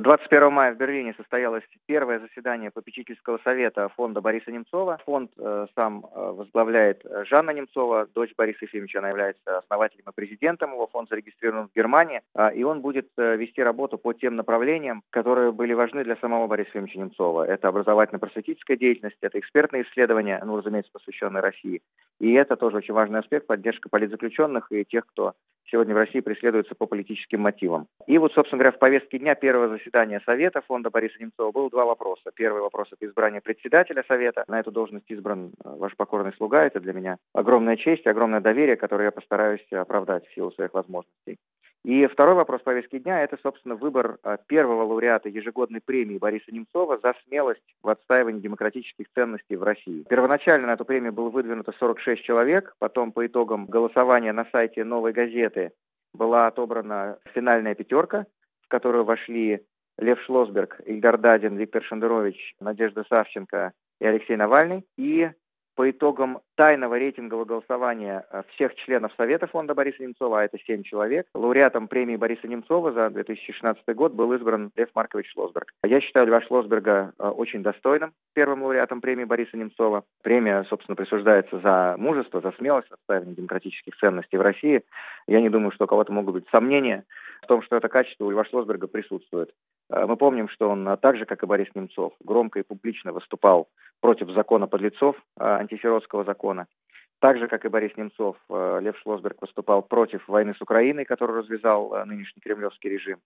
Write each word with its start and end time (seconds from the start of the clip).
21 0.00 0.52
мая 0.52 0.74
в 0.74 0.76
Берлине 0.76 1.14
состоялось 1.16 1.64
первое 1.86 2.18
заседание 2.18 2.70
попечительского 2.70 3.38
совета 3.44 3.88
фонда 3.96 4.20
Бориса 4.20 4.50
Немцова. 4.50 4.98
Фонд 5.06 5.30
э, 5.38 5.66
сам 5.74 6.04
э, 6.04 6.32
возглавляет 6.32 7.02
Жанна 7.24 7.50
Немцова, 7.50 8.06
дочь 8.14 8.34
Бориса 8.36 8.64
Ефимовича, 8.66 8.98
она 8.98 9.08
является 9.08 9.58
основателем 9.58 10.04
и 10.08 10.14
президентом 10.14 10.72
его. 10.72 10.86
Фонд 10.88 11.08
зарегистрирован 11.08 11.68
в 11.68 11.74
Германии, 11.74 12.20
э, 12.34 12.54
и 12.54 12.64
он 12.64 12.80
будет 12.80 13.08
э, 13.16 13.36
вести 13.36 13.62
работу 13.62 13.96
по 13.96 14.12
тем 14.12 14.36
направлениям, 14.36 15.02
которые 15.10 15.52
были 15.52 15.72
важны 15.72 16.04
для 16.04 16.16
самого 16.16 16.46
Бориса 16.46 16.70
Ефимовича 16.70 16.98
Немцова. 16.98 17.44
Это 17.46 17.68
образовательно-просветительская 17.68 18.76
деятельность, 18.76 19.16
это 19.22 19.38
экспертные 19.38 19.84
исследования, 19.84 20.42
ну, 20.44 20.56
разумеется, 20.56 20.92
посвященные 20.92 21.40
России. 21.40 21.80
И 22.20 22.32
это 22.32 22.56
тоже 22.56 22.78
очень 22.78 22.94
важный 22.94 23.20
аспект, 23.20 23.46
поддержка 23.46 23.88
политзаключенных 23.88 24.72
и 24.72 24.84
тех, 24.84 25.06
кто 25.06 25.34
сегодня 25.70 25.94
в 25.94 25.98
России 25.98 26.20
преследуется 26.20 26.74
по 26.74 26.86
политическим 26.86 27.40
мотивам. 27.40 27.86
И 28.06 28.18
вот, 28.18 28.32
собственно 28.32 28.58
говоря, 28.58 28.76
в 28.76 28.78
повестке 28.78 29.18
дня 29.18 29.34
первого 29.34 29.68
заседания 29.68 30.20
Совета 30.24 30.60
фонда 30.62 30.90
Бориса 30.90 31.16
Немцова 31.20 31.52
было 31.52 31.70
два 31.70 31.84
вопроса. 31.84 32.30
Первый 32.34 32.62
вопрос– 32.62 32.88
это 32.92 33.06
избрание 33.06 33.40
председателя 33.40 34.04
Совета. 34.08 34.44
На 34.48 34.60
эту 34.60 34.70
должность 34.70 35.10
избран 35.10 35.52
э, 35.64 35.68
ваш 35.76 35.96
покорный 35.96 36.32
слуга. 36.36 36.64
Это 36.64 36.80
для 36.80 36.92
меня 36.92 37.16
огромная 37.32 37.76
честь, 37.76 38.06
огромное 38.06 38.40
доверие, 38.40 38.76
которое 38.76 39.04
я 39.04 39.12
постараюсь 39.12 39.66
оправдать 39.72 40.26
в 40.26 40.34
силу 40.34 40.52
своих 40.52 40.74
возможностей. 40.74 41.38
И 41.86 42.04
второй 42.08 42.34
вопрос 42.34 42.62
повестки 42.62 42.98
дня– 42.98 43.22
это, 43.22 43.38
собственно, 43.40 43.76
выбор 43.76 44.18
э, 44.24 44.38
первого 44.48 44.82
лауреата 44.86 45.28
ежегодной 45.28 45.80
премии 45.80 46.18
Бориса 46.18 46.50
Немцова 46.50 46.98
за 46.98 47.14
смелость 47.24 47.62
в 47.80 47.88
отстаивании 47.88 48.40
демократических 48.40 49.06
ценностей 49.14 49.54
в 49.54 49.62
России. 49.62 50.04
Первоначально 50.08 50.66
на 50.66 50.72
эту 50.72 50.84
премию 50.84 51.12
было 51.12 51.28
выдвинуто 51.28 51.70
46 51.78 52.24
человек, 52.24 52.74
потом 52.80 53.12
по 53.12 53.24
итогам 53.24 53.66
голосования 53.66 54.32
на 54.32 54.46
сайте 54.50 54.82
«Новой 54.82 55.12
газеты» 55.12 55.70
была 56.12 56.48
отобрана 56.48 57.18
финальная 57.34 57.76
пятерка, 57.76 58.26
в 58.62 58.68
которую 58.68 59.04
вошли 59.04 59.62
Лев 59.96 60.20
Шлосберг, 60.22 60.80
Ильдар 60.86 61.18
Дадин, 61.18 61.56
Виктор 61.56 61.84
Шендерович, 61.84 62.56
Надежда 62.58 63.04
Савченко 63.08 63.70
и 64.00 64.06
Алексей 64.06 64.34
Навальный. 64.34 64.84
И 64.98 65.30
по 65.76 65.88
итогам 65.88 66.40
тайного 66.56 66.98
рейтингового 66.98 67.44
голосования 67.44 68.24
э, 68.30 68.42
всех 68.54 68.74
членов 68.76 69.12
Совета 69.16 69.46
фонда 69.46 69.74
Бориса 69.74 70.02
Немцова, 70.02 70.40
а 70.40 70.44
это 70.44 70.58
семь 70.66 70.82
человек, 70.82 71.26
лауреатом 71.34 71.86
премии 71.86 72.16
Бориса 72.16 72.48
Немцова 72.48 72.92
за 72.92 73.10
2016 73.10 73.82
год 73.94 74.12
был 74.12 74.32
избран 74.32 74.72
Лев 74.74 74.88
Маркович 74.94 75.30
Шлосберг. 75.32 75.72
Я 75.84 76.00
считаю 76.00 76.26
Льва 76.26 76.40
Шлосберга 76.42 77.12
э, 77.18 77.28
очень 77.28 77.62
достойным 77.62 78.12
первым 78.34 78.62
лауреатом 78.62 79.00
премии 79.00 79.24
Бориса 79.24 79.56
Немцова. 79.56 80.04
Премия, 80.22 80.64
собственно, 80.64 80.96
присуждается 80.96 81.60
за 81.60 81.94
мужество, 81.98 82.40
за 82.40 82.52
смелость, 82.52 82.90
отстаивание 82.90 83.36
демократических 83.36 83.96
ценностей 83.96 84.38
в 84.38 84.42
России. 84.42 84.82
Я 85.26 85.40
не 85.40 85.50
думаю, 85.50 85.72
что 85.72 85.84
у 85.84 85.88
кого-то 85.88 86.12
могут 86.12 86.34
быть 86.34 86.48
сомнения 86.50 87.04
в 87.42 87.46
том, 87.46 87.62
что 87.62 87.76
это 87.76 87.88
качество 87.88 88.24
у 88.24 88.30
Льва 88.30 88.44
Шлосберга 88.44 88.86
присутствует. 88.86 89.50
Э, 89.90 90.06
мы 90.06 90.16
помним, 90.16 90.48
что 90.48 90.70
он 90.70 90.96
так 91.00 91.16
же, 91.16 91.26
как 91.26 91.42
и 91.42 91.46
Борис 91.46 91.68
Немцов, 91.74 92.14
громко 92.24 92.60
и 92.60 92.62
публично 92.62 93.12
выступал 93.12 93.68
против 94.00 94.30
закона 94.30 94.66
подлецов, 94.66 95.16
антисиротского 95.38 96.24
закона. 96.24 96.45
Так 97.18 97.38
же, 97.38 97.48
как 97.48 97.64
и 97.64 97.68
Борис 97.68 97.96
Немцов, 97.96 98.36
э, 98.50 98.78
Лев 98.82 98.98
Шлосберг 98.98 99.40
выступал 99.40 99.82
против 99.82 100.28
войны 100.28 100.54
с 100.54 100.60
Украиной, 100.60 101.06
которую 101.06 101.38
развязал 101.38 101.94
э, 101.94 102.04
нынешний 102.04 102.42
кремлевский 102.42 102.90
режим. 102.90 103.20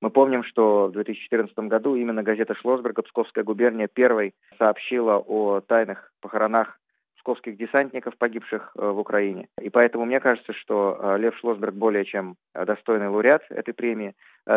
Мы 0.00 0.10
помним, 0.10 0.44
что 0.44 0.86
в 0.86 0.92
2014 0.92 1.54
году 1.58 1.94
именно 1.94 2.22
газета 2.22 2.54
Шлосберга 2.54 3.02
«Псковская 3.02 3.44
губерния» 3.44 3.86
первой 3.86 4.34
сообщила 4.58 5.18
о 5.18 5.60
тайных 5.60 6.10
похоронах 6.22 6.80
псковских 7.18 7.58
десантников, 7.58 8.16
погибших 8.16 8.72
э, 8.76 8.88
в 8.88 8.98
Украине. 8.98 9.48
И 9.60 9.68
поэтому 9.68 10.06
мне 10.06 10.20
кажется, 10.20 10.54
что 10.54 11.16
Лев 11.18 11.36
Шлосберг 11.36 11.74
более 11.74 12.06
чем 12.06 12.36
достойный 12.54 13.08
лауреат 13.08 13.42
этой 13.50 13.74
премии. 13.74 14.14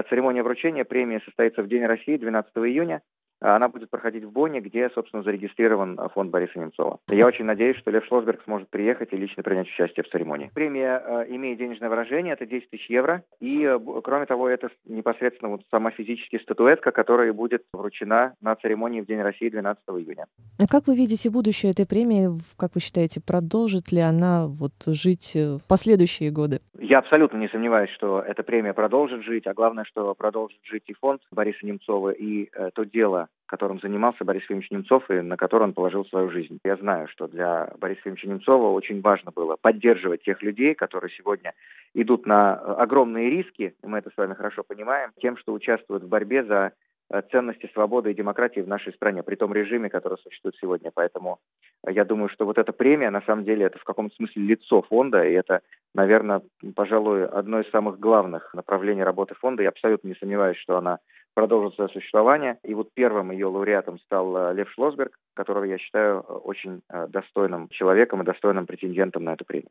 Церемония 0.09 0.43
вручения 0.43 0.85
премии 0.85 1.21
состоится 1.25 1.61
в 1.61 1.67
День 1.67 1.85
России 1.85 2.17
12 2.17 2.51
июня. 2.57 3.01
Она 3.39 3.69
будет 3.69 3.89
проходить 3.89 4.23
в 4.23 4.31
Бонне, 4.31 4.61
где, 4.61 4.89
собственно, 4.89 5.23
зарегистрирован 5.23 5.97
фонд 6.13 6.31
Бориса 6.31 6.59
Немцова. 6.59 6.99
Я 7.09 7.27
очень 7.27 7.45
надеюсь, 7.45 7.77
что 7.77 7.91
Лев 7.91 8.05
Шлосберг 8.05 8.41
сможет 8.43 8.69
приехать 8.69 9.13
и 9.13 9.17
лично 9.17 9.43
принять 9.43 9.67
участие 9.67 10.03
в 10.03 10.09
церемонии. 10.09 10.51
Премия 10.53 11.01
э, 11.05 11.25
имеет 11.29 11.59
денежное 11.59 11.89
выражение, 11.89 12.33
это 12.33 12.45
10 12.45 12.69
тысяч 12.69 12.89
евро. 12.89 13.23
И, 13.39 13.63
э, 13.63 13.79
кроме 14.03 14.25
того, 14.25 14.49
это 14.49 14.69
непосредственно 14.85 15.51
вот 15.51 15.61
сама 15.69 15.91
физическая 15.91 16.39
статуэтка, 16.41 16.91
которая 16.91 17.31
будет 17.31 17.63
вручена 17.73 18.33
на 18.41 18.55
церемонии 18.55 19.01
в 19.01 19.05
День 19.05 19.21
России 19.21 19.49
12 19.49 19.83
июня. 19.89 20.25
А 20.59 20.67
как 20.67 20.87
вы 20.87 20.95
видите 20.95 21.29
будущее 21.29 21.71
этой 21.71 21.85
премии? 21.85 22.29
Как 22.57 22.73
вы 22.73 22.81
считаете, 22.81 23.21
продолжит 23.21 23.91
ли 23.91 23.99
она 23.99 24.47
вот 24.47 24.73
жить 24.87 25.35
э, 25.35 25.57
в 25.57 25.67
последующие 25.67 26.31
годы? 26.31 26.59
Я 26.79 26.99
абсолютно 26.99 27.37
не 27.37 27.49
сомневаюсь, 27.49 27.91
что 27.91 28.19
эта 28.21 28.41
премия 28.43 28.73
продолжит 28.73 29.23
жить, 29.23 29.45
а 29.45 29.53
главное, 29.53 29.83
что 29.83 30.15
продолжит 30.15 30.59
жить 30.63 30.83
и 30.87 30.93
фонд 30.93 31.21
Бориса 31.31 31.65
Немцова, 31.65 32.11
и 32.11 32.49
то 32.73 32.83
дело, 32.83 33.26
которым 33.47 33.79
занимался 33.79 34.25
Борис 34.25 34.43
Ефимович 34.43 34.71
Немцов 34.71 35.09
и 35.09 35.21
на 35.21 35.37
которое 35.37 35.65
он 35.65 35.73
положил 35.73 36.05
свою 36.05 36.29
жизнь. 36.29 36.59
Я 36.65 36.75
знаю, 36.75 37.07
что 37.07 37.27
для 37.27 37.71
Бориса 37.79 38.01
Ефимовича 38.01 38.27
Немцова 38.27 38.71
очень 38.71 39.01
важно 39.01 39.31
было 39.31 39.55
поддерживать 39.59 40.23
тех 40.23 40.41
людей, 40.43 40.75
которые 40.75 41.11
сегодня 41.11 41.53
идут 41.93 42.25
на 42.25 42.55
огромные 42.55 43.29
риски, 43.29 43.73
мы 43.83 43.99
это 43.99 44.09
с 44.09 44.17
вами 44.17 44.33
хорошо 44.33 44.63
понимаем, 44.63 45.11
тем, 45.21 45.37
что 45.37 45.53
участвуют 45.53 46.03
в 46.03 46.09
борьбе 46.09 46.43
за 46.43 46.55
э, 46.55 46.71
ценности 47.31 47.69
свободы 47.73 48.11
и 48.11 48.15
демократии 48.15 48.59
в 48.59 48.67
нашей 48.67 48.93
стране, 48.93 49.23
при 49.23 49.35
том 49.35 49.53
режиме, 49.53 49.89
который 49.89 50.17
существует 50.17 50.55
сегодня. 50.59 50.91
Поэтому 50.93 51.39
я 51.87 52.05
думаю, 52.05 52.29
что 52.29 52.45
вот 52.45 52.57
эта 52.57 52.73
премия, 52.73 53.09
на 53.09 53.21
самом 53.21 53.45
деле, 53.45 53.65
это 53.65 53.79
в 53.79 53.83
каком-то 53.83 54.15
смысле 54.15 54.43
лицо 54.43 54.81
фонда, 54.81 55.23
и 55.23 55.33
это, 55.33 55.61
наверное, 55.93 56.41
пожалуй, 56.75 57.25
одно 57.25 57.61
из 57.61 57.69
самых 57.71 57.99
главных 57.99 58.53
направлений 58.53 59.03
работы 59.03 59.35
фонда. 59.35 59.63
Я 59.63 59.69
абсолютно 59.69 60.09
не 60.09 60.15
сомневаюсь, 60.15 60.57
что 60.57 60.77
она 60.77 60.99
продолжит 61.37 61.75
свое 61.75 61.89
существование. 61.91 62.57
И 62.63 62.73
вот 62.73 62.89
первым 62.95 63.29
ее 63.29 63.45
лауреатом 63.45 63.99
стал 63.99 64.35
э, 64.35 64.53
Лев 64.55 64.71
Шлосберг, 64.71 65.19
которого 65.35 65.65
я 65.65 65.77
считаю 65.77 66.25
э, 66.27 66.33
очень 66.33 66.81
э, 66.89 67.05
достойным 67.09 67.69
человеком 67.69 68.23
и 68.23 68.25
достойным 68.25 68.65
претендентом 68.65 69.23
на 69.23 69.33
эту 69.33 69.45
премию. 69.45 69.69